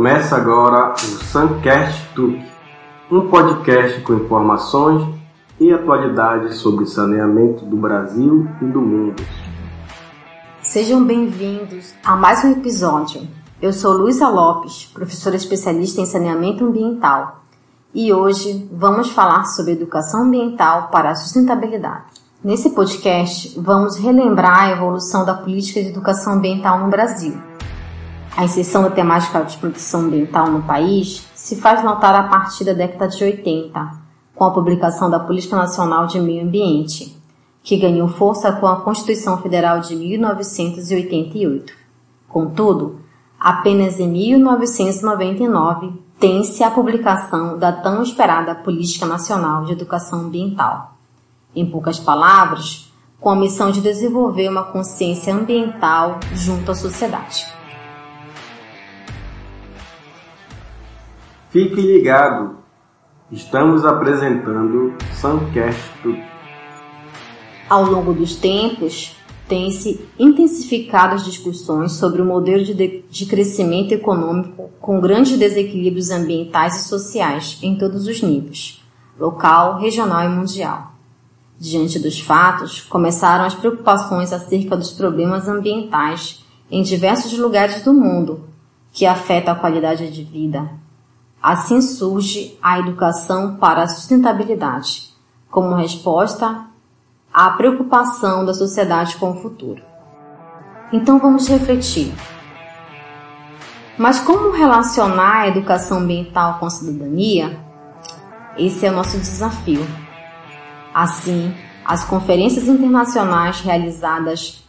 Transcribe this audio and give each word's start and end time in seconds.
Começa 0.00 0.34
agora 0.34 0.94
o 0.94 0.98
Suncast 0.98 2.08
Tuc, 2.14 2.42
um 3.12 3.28
podcast 3.28 4.00
com 4.00 4.14
informações 4.14 5.06
e 5.60 5.70
atualidades 5.70 6.56
sobre 6.56 6.86
saneamento 6.86 7.66
do 7.66 7.76
Brasil 7.76 8.48
e 8.62 8.64
do 8.64 8.80
mundo. 8.80 9.22
Sejam 10.62 11.04
bem-vindos 11.04 11.92
a 12.02 12.16
mais 12.16 12.42
um 12.42 12.52
episódio. 12.52 13.28
Eu 13.60 13.74
sou 13.74 13.92
Luísa 13.92 14.26
Lopes, 14.26 14.86
professora 14.86 15.36
especialista 15.36 16.00
em 16.00 16.06
saneamento 16.06 16.64
ambiental, 16.64 17.42
e 17.92 18.10
hoje 18.10 18.70
vamos 18.72 19.10
falar 19.10 19.44
sobre 19.44 19.72
educação 19.72 20.22
ambiental 20.22 20.88
para 20.88 21.10
a 21.10 21.14
sustentabilidade. 21.14 22.04
Nesse 22.42 22.70
podcast, 22.70 23.60
vamos 23.60 23.98
relembrar 23.98 24.60
a 24.60 24.70
evolução 24.70 25.26
da 25.26 25.34
política 25.34 25.82
de 25.82 25.90
educação 25.90 26.32
ambiental 26.32 26.78
no 26.78 26.88
Brasil. 26.88 27.49
A 28.40 28.44
inserção 28.44 28.82
da 28.84 28.90
temática 28.90 29.42
de 29.42 29.58
proteção 29.58 30.00
ambiental 30.00 30.50
no 30.50 30.62
país 30.62 31.28
se 31.34 31.56
faz 31.56 31.84
notar 31.84 32.14
a 32.14 32.22
partir 32.22 32.64
da 32.64 32.72
década 32.72 33.06
de 33.06 33.22
80, 33.22 33.92
com 34.34 34.44
a 34.44 34.50
publicação 34.50 35.10
da 35.10 35.20
Política 35.20 35.56
Nacional 35.56 36.06
de 36.06 36.18
Meio 36.18 36.44
Ambiente, 36.44 37.14
que 37.62 37.76
ganhou 37.76 38.08
força 38.08 38.50
com 38.52 38.66
a 38.66 38.80
Constituição 38.80 39.36
Federal 39.42 39.80
de 39.80 39.94
1988. 39.94 41.70
Contudo, 42.30 43.00
apenas 43.38 44.00
em 44.00 44.08
1999 44.08 45.92
tem-se 46.18 46.64
a 46.64 46.70
publicação 46.70 47.58
da 47.58 47.70
tão 47.72 48.02
esperada 48.02 48.54
Política 48.54 49.04
Nacional 49.04 49.66
de 49.66 49.72
Educação 49.72 50.20
Ambiental. 50.20 50.94
Em 51.54 51.70
poucas 51.70 51.98
palavras, 51.98 52.90
com 53.20 53.28
a 53.28 53.36
missão 53.36 53.70
de 53.70 53.82
desenvolver 53.82 54.48
uma 54.48 54.62
consciência 54.64 55.34
ambiental 55.34 56.18
junto 56.32 56.70
à 56.70 56.74
sociedade. 56.74 57.59
Fique 61.50 61.80
ligado, 61.80 62.58
estamos 63.32 63.84
apresentando 63.84 64.94
Suncast. 65.20 65.82
Ao 67.68 67.82
longo 67.82 68.14
dos 68.14 68.36
tempos, 68.36 69.16
têm-se 69.48 70.08
intensificado 70.16 71.16
as 71.16 71.24
discussões 71.24 71.94
sobre 71.94 72.22
o 72.22 72.24
modelo 72.24 72.64
de, 72.64 72.72
de, 72.72 73.04
de, 73.10 73.26
crescimento 73.26 73.90
econômico 73.90 74.70
com 74.80 75.00
grandes 75.00 75.36
desequilíbrios 75.36 76.12
ambientais 76.12 76.76
e 76.76 76.88
sociais 76.88 77.58
em 77.64 77.76
todos 77.76 78.06
os 78.06 78.22
níveis, 78.22 78.80
local, 79.18 79.80
regional 79.80 80.24
e 80.24 80.28
mundial. 80.28 80.92
Diante 81.58 81.98
dos 81.98 82.20
fatos, 82.20 82.80
começaram 82.80 83.44
as 83.44 83.56
preocupações 83.56 84.32
acerca 84.32 84.76
dos 84.76 84.92
problemas 84.92 85.48
ambientais 85.48 86.44
em 86.70 86.80
diversos 86.80 87.36
lugares 87.36 87.82
do 87.82 87.92
mundo, 87.92 88.44
que 88.92 89.04
afetam 89.04 89.52
a 89.52 89.56
qualidade 89.58 90.12
de 90.12 90.22
vida. 90.22 90.70
Assim 91.42 91.80
surge 91.80 92.58
a 92.62 92.78
educação 92.78 93.56
para 93.56 93.82
a 93.82 93.88
sustentabilidade, 93.88 95.10
como 95.50 95.74
resposta 95.74 96.66
a 97.32 97.50
preocupação 97.50 98.44
da 98.44 98.52
sociedade 98.52 99.16
com 99.16 99.30
o 99.30 99.40
futuro. 99.40 99.82
Então 100.92 101.18
vamos 101.18 101.48
refletir. 101.48 102.12
Mas 103.96 104.18
como 104.20 104.50
relacionar 104.50 105.42
a 105.42 105.48
educação 105.48 105.98
ambiental 105.98 106.58
com 106.58 106.66
a 106.66 106.70
cidadania? 106.70 107.58
Esse 108.58 108.86
é 108.86 108.90
o 108.90 108.94
nosso 108.94 109.16
desafio. 109.18 109.86
Assim, 110.92 111.54
as 111.84 112.04
conferências 112.04 112.66
internacionais 112.66 113.60
realizadas 113.60 114.64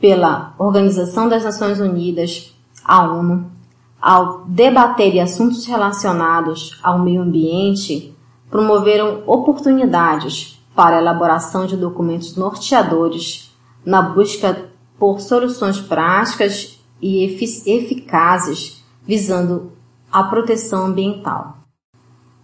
pela 0.00 0.54
Organização 0.58 1.28
das 1.28 1.42
Nações 1.42 1.80
Unidas, 1.80 2.54
a 2.84 3.02
ONU, 3.02 3.50
ao 4.00 4.44
debater 4.46 5.18
assuntos 5.20 5.66
relacionados 5.66 6.78
ao 6.82 6.98
meio 6.98 7.22
ambiente, 7.22 8.14
promoveram 8.50 9.22
oportunidades 9.26 10.58
para 10.74 10.96
a 10.96 11.00
elaboração 11.00 11.66
de 11.66 11.76
documentos 11.76 12.36
norteadores 12.36 13.52
na 13.84 14.00
busca 14.00 14.70
por 14.98 15.20
soluções 15.20 15.80
práticas 15.80 16.78
e 17.00 17.24
eficazes 17.66 18.84
visando 19.06 19.72
a 20.10 20.22
proteção 20.22 20.86
ambiental. 20.86 21.58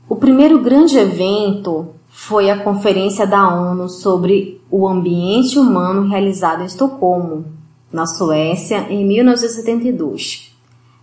O 0.09 0.17
primeiro 0.17 0.61
grande 0.61 0.99
evento 0.99 1.95
foi 2.09 2.51
a 2.51 2.63
Conferência 2.63 3.27
da 3.27 3.49
ONU 3.49 3.89
sobre 3.89 4.61
o 4.71 4.87
Ambiente 4.87 5.59
Humano 5.59 6.09
realizada 6.09 6.63
em 6.63 6.67
Estocolmo, 6.67 7.47
na 7.93 8.07
Suécia, 8.07 8.87
em 8.91 9.05
1972. 9.07 10.54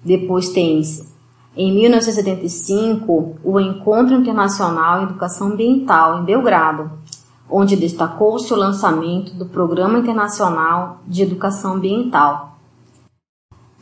Depois 0.04 0.50
tem-se, 0.50 1.12
em 1.56 1.72
1975, 1.74 3.36
o 3.44 3.60
Encontro 3.60 4.16
Internacional 4.16 5.02
em 5.02 5.04
Educação 5.04 5.50
Ambiental, 5.50 6.20
em 6.20 6.24
Belgrado, 6.24 6.90
onde 7.50 7.76
destacou-se 7.76 8.54
o 8.54 8.58
lançamento 8.58 9.34
do 9.34 9.46
Programa 9.46 10.00
Internacional 10.00 11.02
de 11.06 11.24
Educação 11.24 11.74
Ambiental. 11.74 12.58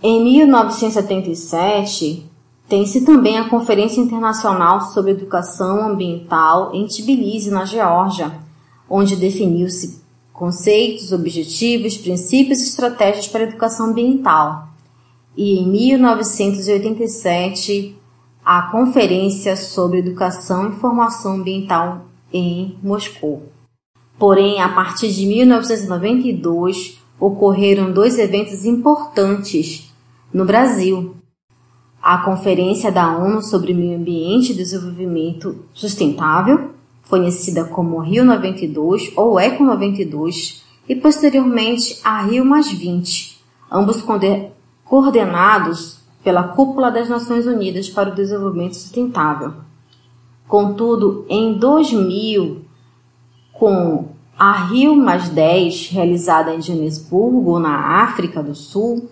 Em 0.02 0.24
1977, 0.24 2.26
tem-se 2.68 3.06
também 3.06 3.38
a 3.38 3.48
Conferência 3.50 4.02
Internacional 4.02 4.82
sobre 4.82 5.12
Educação 5.12 5.92
Ambiental 5.92 6.72
em 6.74 6.88
Tbilisi, 6.88 7.52
na 7.52 7.66
Geórgia, 7.66 8.32
onde 8.90 9.16
definiu-se 9.16 10.02
conceitos, 10.34 11.12
objetivos, 11.12 11.98
princípios 11.98 12.62
e 12.62 12.64
estratégias 12.64 13.28
para 13.28 13.42
a 13.42 13.48
educação 13.48 13.92
ambiental. 13.92 14.69
E 15.38 15.60
em 15.60 15.68
1987, 15.68 17.96
a 18.44 18.64
Conferência 18.64 19.56
sobre 19.56 20.00
Educação 20.00 20.70
e 20.70 20.76
Formação 20.76 21.36
Ambiental 21.36 22.08
em 22.34 22.78
Moscou. 22.82 23.44
Porém, 24.18 24.60
a 24.62 24.70
partir 24.70 25.14
de 25.14 25.26
1992, 25.26 27.00
ocorreram 27.20 27.92
dois 27.92 28.18
eventos 28.18 28.66
importantes 28.66 29.94
no 30.34 30.46
Brasil. 30.46 31.16
A 32.02 32.20
Conferência 32.20 32.92
da 32.92 33.18
ONU 33.18 33.42
sobre 33.42 33.74
Meio 33.74 33.98
Ambiente 33.98 34.52
e 34.52 34.56
Desenvolvimento 34.56 35.66
Sustentável, 35.74 36.72
conhecida 37.10 37.66
como 37.66 38.00
Rio 38.00 38.24
92 38.24 39.12
ou 39.16 39.40
Eco 39.40 39.64
92, 39.64 40.64
e 40.88 40.96
posteriormente 40.96 42.00
a 42.04 42.24
Rio 42.24 42.44
20, 42.44 43.40
ambos 43.72 44.02
coordenados 44.90 46.00
pela 46.24 46.44
Cúpula 46.44 46.90
das 46.92 47.08
Nações 47.08 47.46
Unidas 47.46 47.88
para 47.88 48.10
o 48.10 48.16
Desenvolvimento 48.16 48.76
Sustentável. 48.76 49.54
Contudo, 50.48 51.26
em 51.30 51.54
2000, 51.54 52.66
com 53.54 54.08
a 54.38 54.52
Rio 54.52 54.96
Mais 54.96 55.30
10, 55.30 55.90
realizada 55.92 56.56
em 56.56 56.62
Joanesburgo, 56.62 57.60
na 57.60 58.02
África 58.02 58.42
do 58.42 58.56
Sul, 58.56 59.10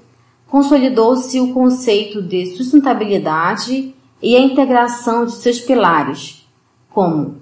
consolidou-se 0.48 1.40
o 1.40 1.54
conceito 1.54 2.24
de 2.24 2.58
sustentabilidade 2.58 3.94
e 4.22 4.36
a 4.36 4.40
integração 4.40 5.26
de 5.26 5.34
seus 5.34 5.60
pilares, 5.60 6.48
como 6.90 7.36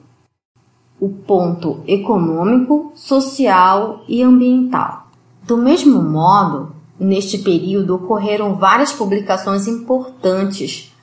o 0.99 1.07
ponto 1.07 1.79
econômico, 1.87 2.91
social 2.95 4.03
e 4.09 4.21
ambiental. 4.21 5.07
Do 5.43 5.55
mesmo 5.55 6.01
modo, 6.01 6.74
neste 6.99 7.37
período 7.39 7.95
ocorreram 7.95 8.55
várias 8.55 8.91
publicações 8.91 9.65
importantes 9.67 10.93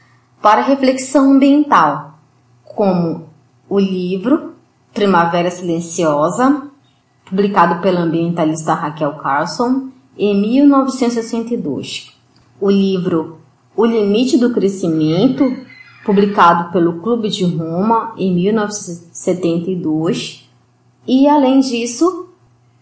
para 0.41 0.63
reflexão 0.63 1.33
ambiental, 1.33 2.19
como 2.65 3.29
o 3.69 3.79
livro 3.79 4.55
Primavera 4.93 5.51
Silenciosa, 5.51 6.69
publicado 7.25 7.81
pela 7.81 8.01
ambientalista 8.01 8.75
Raquel 8.75 9.13
Carson 9.15 9.89
em 10.19 10.37
1962. 10.41 12.11
O 12.61 12.69
livro 12.71 13.39
O 13.77 13.87
Limite 13.87 14.37
do 14.37 14.53
Crescimento, 14.53 15.45
publicado 16.05 16.73
pelo 16.73 17.01
Clube 17.01 17.29
de 17.29 17.45
Roma 17.45 18.13
em 18.17 18.35
1972. 18.35 20.51
E, 21.07 21.29
além 21.29 21.61
disso, 21.61 22.23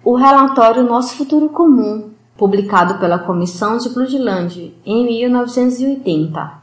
o 0.04 0.16
relatório 0.16 0.82
Nosso 0.82 1.14
Futuro 1.14 1.48
Comum, 1.50 2.10
publicado 2.40 2.94
pela 2.94 3.18
Comissão 3.18 3.76
de 3.76 3.90
Bloodland 3.90 4.74
em 4.86 5.04
1980. 5.04 6.54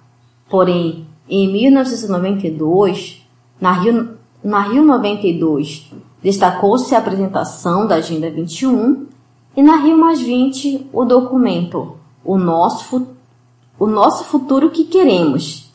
Porém, 0.50 1.06
em 1.30 1.52
1992, 1.52 3.22
na 3.62 3.74
Rio 3.74 4.18
na 4.44 4.62
Rio 4.62 4.84
92, 4.84 5.92
destacou-se 6.24 6.96
a 6.96 6.98
apresentação 6.98 7.86
da 7.86 7.96
Agenda 7.96 8.28
21 8.32 9.06
e 9.56 9.62
na 9.62 9.76
Rio 9.76 10.00
Mais 10.00 10.20
20 10.20 10.88
o 10.92 11.06
documento 11.06 11.96
O 12.26 12.40
Nosso, 12.40 13.10
o 13.78 13.86
Nosso 13.86 14.24
Futuro 14.24 14.72
que 14.72 14.86
Queremos. 14.86 15.72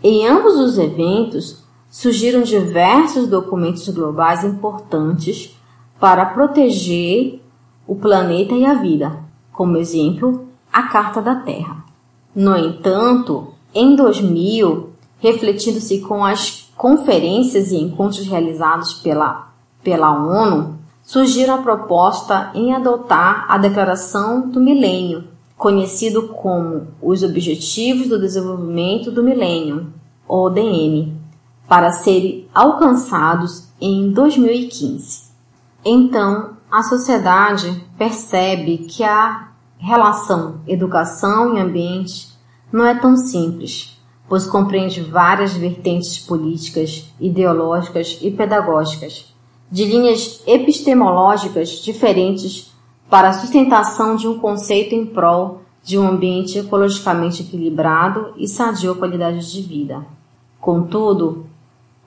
Em 0.00 0.28
ambos 0.28 0.54
os 0.54 0.78
eventos 0.78 1.64
surgiram 1.90 2.42
diversos 2.42 3.26
documentos 3.26 3.88
globais 3.88 4.44
importantes 4.44 5.56
para 5.98 6.24
proteger 6.26 7.42
o 7.84 7.96
planeta 7.96 8.54
e 8.54 8.64
a 8.64 8.74
vida, 8.74 9.29
como 9.60 9.76
exemplo, 9.76 10.48
a 10.72 10.84
Carta 10.84 11.20
da 11.20 11.34
Terra. 11.34 11.84
No 12.34 12.56
entanto, 12.56 13.52
Em 13.74 13.94
2000, 13.94 14.88
refletindo-se 15.18 16.00
com 16.00 16.24
as 16.24 16.72
conferências 16.74 17.70
e 17.70 17.76
encontros 17.76 18.26
realizados 18.26 18.94
pela, 18.94 19.52
pela 19.84 20.12
ONU, 20.12 20.78
surgiu 21.02 21.52
a 21.52 21.58
proposta 21.58 22.50
em 22.54 22.74
adotar 22.74 23.44
a 23.50 23.58
Declaração 23.58 24.48
do 24.48 24.58
Milênio, 24.58 25.24
conhecido 25.58 26.28
como 26.28 26.86
os 27.02 27.22
Objetivos 27.22 28.08
do 28.08 28.18
Desenvolvimento 28.18 29.10
do 29.10 29.22
Milênio, 29.22 29.92
ODM, 30.26 31.12
para 31.68 31.92
serem 31.92 32.48
alcançados 32.54 33.68
em 33.78 34.10
2015. 34.10 35.24
Então, 35.84 36.56
a 36.70 36.82
sociedade 36.82 37.84
percebe 37.98 38.78
que 38.78 39.02
a 39.02 39.49
relação 39.80 40.60
educação 40.66 41.56
e 41.56 41.60
ambiente 41.60 42.28
não 42.72 42.86
é 42.86 42.94
tão 42.94 43.16
simples, 43.16 43.98
pois 44.28 44.46
compreende 44.46 45.00
várias 45.00 45.54
vertentes 45.54 46.18
políticas, 46.18 47.12
ideológicas 47.18 48.18
e 48.22 48.30
pedagógicas, 48.30 49.34
de 49.70 49.84
linhas 49.84 50.42
epistemológicas 50.46 51.70
diferentes 51.82 52.72
para 53.08 53.30
a 53.30 53.32
sustentação 53.32 54.14
de 54.14 54.28
um 54.28 54.38
conceito 54.38 54.94
em 54.94 55.04
prol 55.04 55.62
de 55.82 55.98
um 55.98 56.06
ambiente 56.06 56.58
ecologicamente 56.58 57.42
equilibrado 57.42 58.34
e 58.36 58.46
sadio 58.46 58.92
à 58.92 58.94
qualidade 58.94 59.50
de 59.50 59.62
vida. 59.62 60.04
Contudo, 60.60 61.46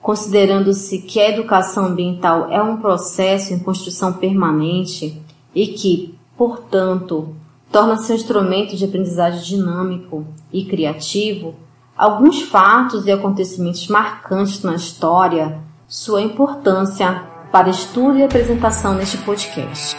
considerando-se 0.00 0.98
que 1.02 1.20
a 1.20 1.30
educação 1.30 1.86
ambiental 1.86 2.50
é 2.50 2.62
um 2.62 2.76
processo 2.76 3.52
em 3.52 3.58
construção 3.58 4.12
permanente 4.12 5.20
e 5.54 5.68
que, 5.68 6.14
portanto, 6.36 7.34
torna-se 7.74 8.12
um 8.12 8.14
instrumento 8.14 8.76
de 8.76 8.84
aprendizagem 8.84 9.42
dinâmico 9.42 10.24
e 10.52 10.64
criativo, 10.64 11.56
alguns 11.96 12.40
fatos 12.40 13.04
e 13.04 13.10
acontecimentos 13.10 13.88
marcantes 13.88 14.62
na 14.62 14.76
história, 14.76 15.58
sua 15.88 16.22
importância 16.22 17.24
para 17.50 17.68
estudo 17.68 18.16
e 18.18 18.22
apresentação 18.22 18.94
neste 18.94 19.18
podcast. 19.18 19.96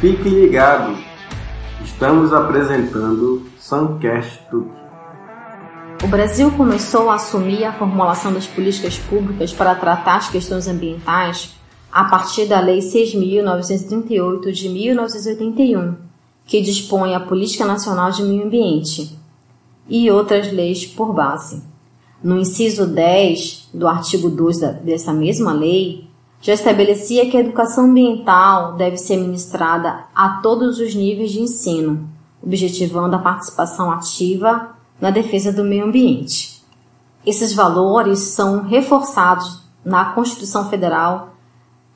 Fique 0.00 0.28
ligado! 0.28 0.96
Estamos 1.84 2.32
apresentando 2.32 3.42
Suncast 3.58 4.40
Tudo. 4.48 4.70
O 6.04 6.06
Brasil 6.06 6.52
começou 6.52 7.10
a 7.10 7.14
assumir 7.14 7.64
a 7.64 7.72
formulação 7.72 8.32
das 8.32 8.46
políticas 8.46 8.96
públicas 8.96 9.52
para 9.52 9.74
tratar 9.74 10.18
as 10.18 10.28
questões 10.28 10.68
ambientais 10.68 11.56
a 11.90 12.04
partir 12.04 12.46
da 12.46 12.60
Lei 12.60 12.78
6.938 12.78 14.52
de 14.52 14.68
1981, 14.68 16.05
que 16.46 16.62
dispõe 16.62 17.14
a 17.14 17.20
Política 17.20 17.64
Nacional 17.64 18.10
de 18.10 18.22
Meio 18.22 18.46
Ambiente, 18.46 19.18
e 19.88 20.10
outras 20.10 20.52
leis 20.52 20.86
por 20.86 21.12
base. 21.12 21.62
No 22.22 22.38
inciso 22.38 22.86
10 22.86 23.68
do 23.74 23.86
artigo 23.86 24.30
2 24.30 24.60
dessa 24.82 25.12
mesma 25.12 25.52
lei, 25.52 26.06
já 26.40 26.54
estabelecia 26.54 27.28
que 27.28 27.36
a 27.36 27.40
educação 27.40 27.86
ambiental 27.86 28.74
deve 28.74 28.96
ser 28.96 29.16
ministrada 29.16 30.04
a 30.14 30.40
todos 30.40 30.78
os 30.78 30.94
níveis 30.94 31.32
de 31.32 31.40
ensino, 31.40 32.08
objetivando 32.42 33.16
a 33.16 33.20
participação 33.20 33.90
ativa 33.90 34.70
na 35.00 35.10
defesa 35.10 35.52
do 35.52 35.64
meio 35.64 35.84
ambiente. 35.84 36.62
Esses 37.24 37.52
valores 37.52 38.20
são 38.20 38.62
reforçados 38.62 39.62
na 39.84 40.06
Constituição 40.12 40.68
Federal, 40.68 41.35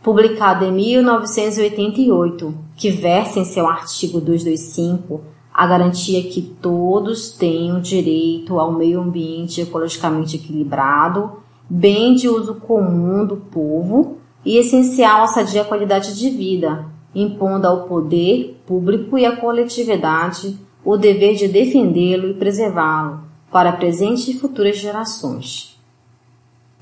publicada 0.03 0.65
em 0.65 0.73
1988, 0.73 2.55
que 2.77 2.91
versa 2.91 3.39
em 3.39 3.45
seu 3.45 3.67
artigo 3.67 4.21
225 4.21 5.21
a 5.53 5.67
garantia 5.67 6.23
que 6.23 6.41
todos 6.41 7.33
tenham 7.33 7.81
direito 7.81 8.59
ao 8.59 8.73
meio 8.73 9.01
ambiente 9.01 9.61
ecologicamente 9.61 10.37
equilibrado, 10.37 11.33
bem 11.69 12.15
de 12.15 12.29
uso 12.29 12.55
comum 12.55 13.27
do 13.27 13.37
povo 13.37 14.17
e 14.45 14.57
essencial 14.57 15.23
à 15.23 15.27
sadia 15.27 15.65
qualidade 15.65 16.19
de 16.19 16.31
vida, 16.31 16.87
impondo 17.15 17.67
ao 17.67 17.83
poder 17.85 18.63
público 18.67 19.19
e 19.19 19.27
à 19.27 19.37
coletividade 19.37 20.59
o 20.85 20.97
dever 20.97 21.35
de 21.35 21.49
defendê-lo 21.49 22.31
e 22.31 22.35
preservá-lo 22.35 23.21
para 23.51 23.73
presentes 23.73 24.29
e 24.29 24.39
futuras 24.39 24.79
gerações. 24.79 25.79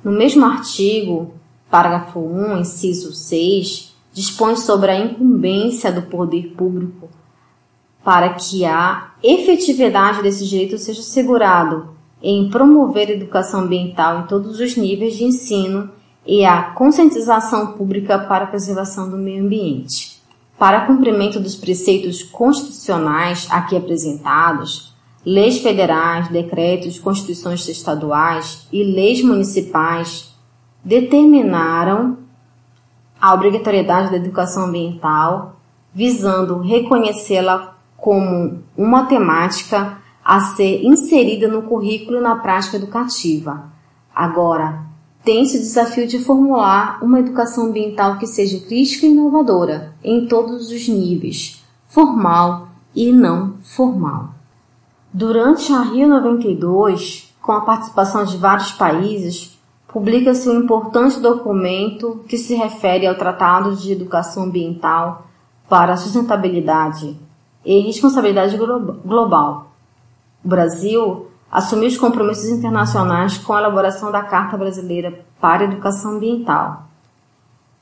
No 0.05 0.13
mesmo 0.13 0.45
artigo, 0.45 1.33
parágrafo 1.71 2.21
1, 2.21 2.59
inciso 2.59 3.13
6, 3.13 3.95
dispõe 4.13 4.57
sobre 4.57 4.91
a 4.91 4.99
incumbência 4.99 5.93
do 5.93 6.03
poder 6.03 6.55
público 6.57 7.09
para 8.09 8.31
que 8.31 8.65
a 8.65 9.11
efetividade 9.23 10.23
desse 10.23 10.47
direito 10.47 10.79
seja 10.79 11.01
assegurado 11.01 11.91
em 12.23 12.49
promover 12.49 13.09
a 13.09 13.13
educação 13.13 13.61
ambiental 13.61 14.21
em 14.21 14.27
todos 14.27 14.59
os 14.61 14.77
níveis 14.77 15.17
de 15.17 15.25
ensino 15.25 15.91
e 16.27 16.45
a 16.45 16.63
conscientização 16.63 17.75
pública 17.75 18.19
para 18.19 18.45
a 18.45 18.49
preservação 18.49 19.11
do 19.11 19.17
meio 19.17 19.45
ambiente. 19.45 20.23
Para 20.59 20.87
cumprimento 20.87 21.39
dos 21.39 21.55
preceitos 21.55 22.23
constitucionais 22.23 23.47
aqui 23.51 23.77
apresentados, 23.77 24.95
leis 25.25 25.59
federais, 25.59 26.29
decretos, 26.29 26.99
constituições 26.99 27.69
estaduais 27.69 28.67
e 28.73 28.83
leis 28.83 29.23
municipais 29.23 30.28
determinaram 30.89 32.17
a 33.21 33.35
obrigatoriedade 33.35 34.11
da 34.11 34.17
educação 34.17 34.65
ambiental, 34.65 35.57
visando 35.93 36.61
reconhecê-la 36.61 37.77
como 37.95 38.63
uma 38.75 39.05
temática 39.05 39.99
a 40.25 40.41
ser 40.41 40.83
inserida 40.83 41.47
no 41.47 41.63
currículo 41.63 42.19
e 42.19 42.23
na 42.23 42.37
prática 42.37 42.79
educativa. 42.79 43.65
Agora, 44.15 44.83
tem-se 45.23 45.59
o 45.59 45.61
desafio 45.61 46.07
de 46.07 46.21
formular 46.21 47.05
uma 47.05 47.21
educação 47.21 47.67
ambiental 47.67 48.17
que 48.17 48.27
seja 48.27 48.59
crítica 48.67 49.05
e 49.05 49.11
inovadora 49.11 49.93
em 50.03 50.27
todos 50.27 50.71
os 50.71 50.89
níveis, 50.89 51.63
formal 51.87 52.69
e 52.95 53.13
não 53.13 53.57
formal. 53.63 54.31
Durante 55.13 55.71
a 55.71 55.83
Rio 55.83 56.09
92, 56.09 57.35
com 57.43 57.53
a 57.53 57.61
participação 57.61 58.25
de 58.25 58.39
vários 58.39 58.73
países, 58.73 59.58
publica-se 59.99 60.49
um 60.49 60.61
importante 60.61 61.19
documento 61.19 62.25
que 62.29 62.39
se 62.39 62.55
refere 62.55 63.05
ao 63.05 63.17
Tratado 63.17 63.75
de 63.75 63.91
Educação 63.91 64.45
Ambiental 64.45 65.27
para 65.69 65.95
a 65.95 65.97
Sustentabilidade 65.97 67.19
e 67.65 67.81
Responsabilidade 67.81 68.57
Global. 68.57 69.73
O 70.45 70.49
Brasil 70.49 71.27
assumiu 71.51 71.89
os 71.89 71.99
compromissos 71.99 72.49
internacionais 72.49 73.39
com 73.39 73.53
a 73.53 73.59
elaboração 73.59 74.13
da 74.13 74.23
Carta 74.23 74.57
Brasileira 74.57 75.25
para 75.41 75.65
a 75.65 75.67
Educação 75.67 76.13
Ambiental. 76.13 76.85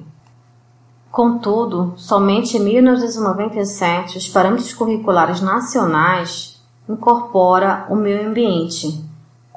Contudo, 1.12 1.94
somente 1.96 2.58
em 2.58 2.60
1997 2.60 4.18
os 4.18 4.28
parâmetros 4.28 4.74
curriculares 4.74 5.42
nacionais 5.42 6.62
incorpora 6.88 7.88
o 7.90 7.96
meio 7.96 8.28
ambiente 8.28 9.09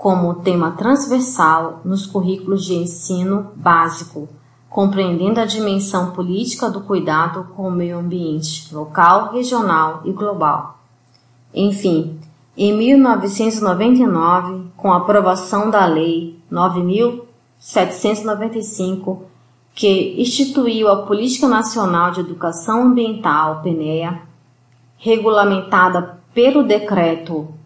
como 0.02 0.42
tema 0.42 0.72
transversal 0.72 1.80
nos 1.84 2.04
currículos 2.06 2.64
de 2.64 2.74
ensino 2.74 3.52
básico, 3.54 4.28
compreendendo 4.68 5.38
a 5.38 5.44
dimensão 5.44 6.10
política 6.10 6.68
do 6.68 6.80
cuidado 6.80 7.46
com 7.54 7.68
o 7.68 7.70
meio 7.70 8.00
ambiente 8.00 8.74
local, 8.74 9.30
regional 9.32 10.02
e 10.04 10.10
global. 10.10 10.80
Enfim, 11.54 12.18
em 12.56 12.76
1999, 12.76 14.72
com 14.76 14.92
a 14.92 14.96
aprovação 14.96 15.70
da 15.70 15.86
Lei 15.86 16.36
9.795, 16.50 19.20
que 19.72 20.20
instituiu 20.20 20.88
a 20.88 21.02
Política 21.02 21.46
Nacional 21.46 22.10
de 22.10 22.18
Educação 22.18 22.88
Ambiental, 22.88 23.62
PNEA, 23.62 24.20
regulamentada 24.98 26.18
pelo 26.34 26.64
Decreto 26.64 27.61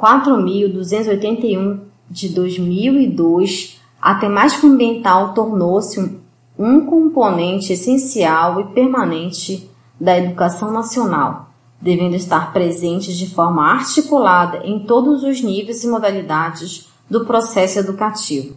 4.281 0.00 1.80
de 2.10 2.30
2002, 2.30 3.78
a 4.00 4.14
temática 4.14 4.66
ambiental 4.66 5.34
tornou-se 5.34 6.00
um, 6.00 6.18
um 6.58 6.86
componente 6.86 7.74
essencial 7.74 8.60
e 8.60 8.64
permanente 8.72 9.68
da 10.00 10.16
educação 10.16 10.72
nacional, 10.72 11.50
devendo 11.78 12.16
estar 12.16 12.50
presente 12.52 13.14
de 13.14 13.28
forma 13.28 13.62
articulada 13.62 14.62
em 14.64 14.86
todos 14.86 15.22
os 15.22 15.42
níveis 15.42 15.84
e 15.84 15.88
modalidades 15.88 16.88
do 17.08 17.26
processo 17.26 17.78
educativo. 17.78 18.56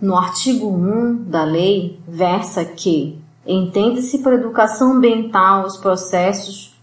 No 0.00 0.16
artigo 0.16 0.68
1 0.68 1.24
da 1.24 1.42
lei, 1.42 1.98
versa 2.06 2.64
que 2.64 3.18
entende-se 3.44 4.18
por 4.18 4.32
educação 4.32 4.92
ambiental 4.92 5.66
os 5.66 5.76
processos 5.76 6.75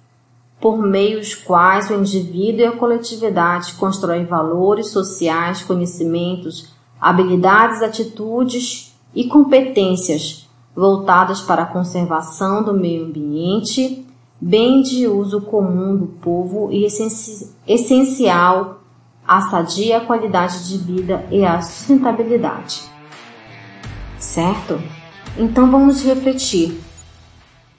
por 0.63 0.82
meios 0.82 1.36
quais 1.36 1.89
o 1.89 1.96
indivíduo 1.96 2.62
e 2.62 2.65
a 2.65 2.72
coletividade 2.72 3.74
constroem 3.74 4.24
valores 4.24 4.91
sociais, 4.91 5.62
conhecimentos, 5.62 6.74
habilidades, 7.01 7.82
atitudes 7.82 8.98
e 9.13 9.25
competências 9.25 10.50
voltadas 10.74 11.41
para 11.41 11.63
a 11.63 11.65
conservação 11.65 12.63
do 12.63 12.74
meio 12.74 13.08
ambiente, 13.08 14.08
bem 14.39 14.82
de 14.82 15.05
uso 15.05 15.41
comum 15.41 15.98
do 15.98 16.08
povo 16.08 16.72
e 16.72 16.88
essencial 17.67 18.79
à 19.27 19.41
sadia 19.41 20.00
qualidade 20.00 20.70
de 20.70 20.77
vida 20.77 21.25
e 21.29 21.43
à 21.43 21.62
sustentabilidade. 21.62 22.84
Certo? 24.17 24.82
Então 25.38 25.70
vamos 25.70 26.01
refletir. 26.05 26.79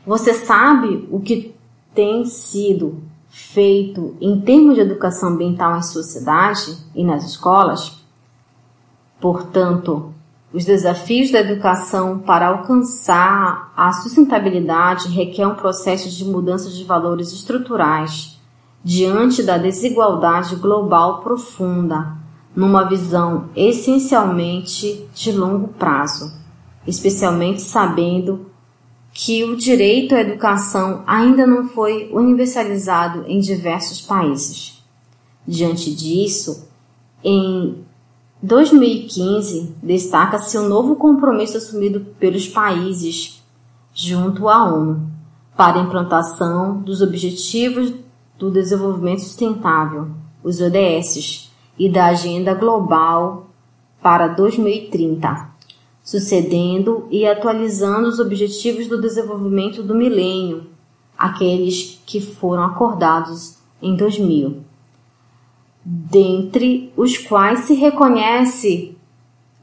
Você 0.07 0.35
sabe 0.35 1.09
o 1.11 1.19
que 1.19 1.55
tem 1.95 2.25
sido 2.25 3.03
feito 3.29 4.17
em 4.21 4.41
termos 4.41 4.75
de 4.75 4.81
educação 4.81 5.31
ambiental 5.31 5.77
em 5.77 5.83
sociedade 5.83 6.77
e 6.95 7.05
nas 7.05 7.25
escolas? 7.25 8.05
Portanto, 9.21 10.13
os 10.53 10.65
desafios 10.65 11.33
da 11.33 11.41
educação 11.41 12.19
para 12.19 12.49
alcançar 12.49 13.73
a 13.77 13.93
sustentabilidade 13.93 15.09
requer 15.09 15.47
um 15.47 15.55
processo 15.55 16.09
de 16.09 16.25
mudança 16.25 16.71
de 16.71 16.85
valores 16.85 17.33
estruturais 17.33 18.39
diante 18.85 19.43
da 19.43 19.57
desigualdade 19.57 20.57
global 20.57 21.23
profunda, 21.23 22.17
numa 22.55 22.85
visão 22.85 23.49
essencialmente 23.57 25.09
de 25.15 25.33
longo 25.33 25.69
prazo, 25.69 26.33
especialmente 26.87 27.63
sabendo 27.63 28.47
que 29.15 29.45
o 29.45 29.57
direito 29.57 30.13
à 30.15 30.21
educação 30.21 31.05
ainda 31.07 31.47
não 31.47 31.69
foi 31.69 32.11
universalizado 32.13 33.25
em 33.29 33.39
diversos 33.39 34.01
países. 34.01 34.83
Diante 35.47 35.95
disso, 35.95 36.69
em 37.23 37.85
2015, 38.43 39.77
destaca-se 39.81 40.59
o 40.59 40.63
um 40.63 40.69
novo 40.69 40.97
compromisso 40.97 41.57
assumido 41.57 42.01
pelos 42.19 42.49
países 42.49 43.41
junto 43.95 44.49
à 44.49 44.65
ONU 44.65 45.09
para 45.57 45.79
a 45.79 45.83
implantação 45.85 46.83
dos 46.83 47.01
Objetivos 47.01 47.95
do 48.37 48.51
Desenvolvimento 48.51 49.21
Sustentável, 49.21 50.09
os 50.43 50.61
ODS, 50.61 51.53
e 51.79 51.89
da 51.89 52.07
Agenda 52.07 52.55
Global 52.55 53.49
para 54.03 54.29
2030, 54.29 55.54
sucedendo 56.05 57.09
e 57.11 57.27
atualizando 57.27 58.09
os 58.09 58.21
Objetivos 58.21 58.87
do 58.87 59.01
Desenvolvimento 59.01 59.83
do 59.83 59.97
Milênio, 59.97 60.67
aqueles 61.19 62.01
que 62.07 62.21
foram 62.21 62.63
acordados 62.63 63.57
em 63.83 63.97
2000 63.97 64.63
dentre 65.85 66.93
os 66.97 67.19
quais 67.19 67.61
se 67.61 67.75
reconhece 67.75 68.97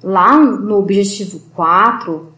lá 0.03 0.37
no 0.37 0.77
objetivo 0.77 1.39
4 1.55 2.31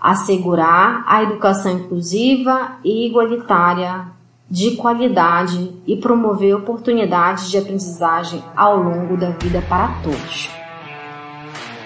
assegurar 0.00 1.04
a 1.06 1.22
educação 1.22 1.72
inclusiva 1.72 2.78
e 2.82 3.06
igualitária 3.06 4.06
de 4.50 4.72
qualidade 4.72 5.72
e 5.86 5.96
promover 5.96 6.56
oportunidades 6.56 7.50
de 7.50 7.58
aprendizagem 7.58 8.42
ao 8.56 8.82
longo 8.82 9.16
da 9.16 9.30
vida 9.30 9.62
para 9.68 9.88
todos. 10.02 10.50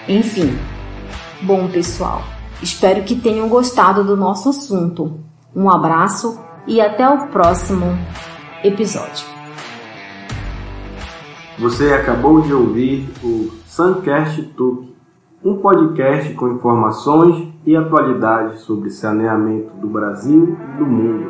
Enfim, 0.07 0.57
bom 1.45 1.67
pessoal, 1.67 2.23
espero 2.61 3.03
que 3.03 3.15
tenham 3.15 3.47
gostado 3.47 4.03
do 4.03 4.17
nosso 4.17 4.49
assunto. 4.49 5.19
Um 5.55 5.69
abraço 5.69 6.39
e 6.65 6.81
até 6.81 7.07
o 7.07 7.27
próximo 7.27 7.85
episódio. 8.63 9.27
Você 11.59 11.93
acabou 11.93 12.41
de 12.41 12.51
ouvir 12.51 13.07
o 13.23 13.51
Suncast 13.67 14.41
Tuc, 14.57 14.89
um 15.43 15.57
podcast 15.57 16.33
com 16.33 16.49
informações 16.49 17.47
e 17.63 17.75
atualidades 17.75 18.61
sobre 18.61 18.89
saneamento 18.89 19.75
do 19.75 19.87
Brasil 19.87 20.57
e 20.73 20.77
do 20.79 20.85
mundo. 20.85 21.29